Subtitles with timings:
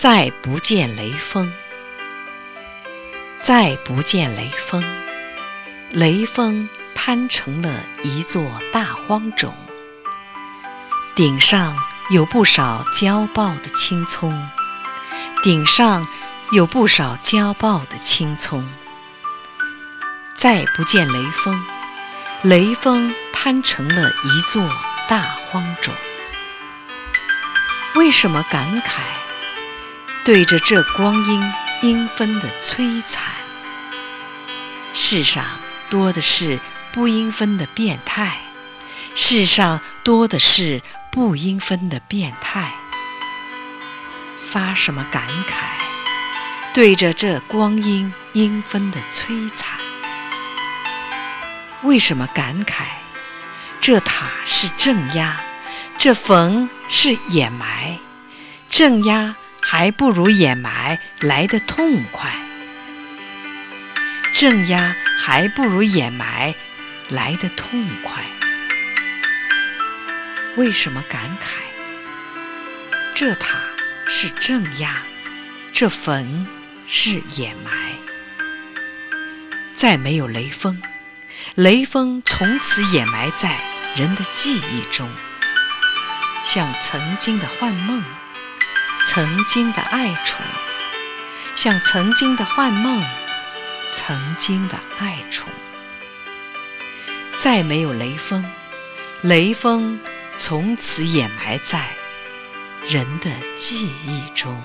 [0.00, 1.52] 再不见雷锋，
[3.36, 4.80] 再不见雷锋，
[5.90, 9.52] 雷锋摊成了一座大荒冢，
[11.16, 11.76] 顶上
[12.10, 14.48] 有不少焦爆的青葱，
[15.42, 16.06] 顶上
[16.52, 18.70] 有不少焦爆的青葱。
[20.32, 21.60] 再不见雷锋，
[22.42, 24.62] 雷锋摊成了一座
[25.08, 25.92] 大荒冢。
[27.96, 29.00] 为什么感慨？
[30.28, 31.40] 对着这光阴
[31.80, 33.24] 缤纷的摧残，
[34.92, 35.42] 世上
[35.88, 36.60] 多的是
[36.92, 38.38] 不缤纷的变态，
[39.14, 42.74] 世上多的是不缤纷的变态。
[44.50, 45.62] 发什么感慨？
[46.74, 49.78] 对着这光阴缤纷的摧残，
[51.84, 52.82] 为什么感慨？
[53.80, 55.40] 这塔是镇压，
[55.96, 57.98] 这坟是掩埋，
[58.68, 59.34] 镇压。
[59.70, 62.32] 还不如掩埋来得痛快，
[64.32, 66.54] 镇压还不如掩埋
[67.10, 68.24] 来得痛快。
[70.56, 71.58] 为什么感慨？
[73.14, 73.58] 这塔
[74.06, 75.02] 是镇压，
[75.70, 76.46] 这坟
[76.86, 77.70] 是掩埋。
[79.74, 80.80] 再没有雷锋，
[81.54, 83.60] 雷锋从此掩埋在
[83.94, 85.10] 人的记忆中，
[86.46, 88.02] 像曾经的幻梦。
[89.04, 90.44] 曾经的爱宠，
[91.54, 93.02] 像曾经的幻梦，
[93.92, 95.48] 曾经的爱宠，
[97.36, 98.44] 再没有雷锋，
[99.22, 99.98] 雷锋
[100.36, 101.88] 从此掩埋在
[102.86, 104.62] 人的记忆中。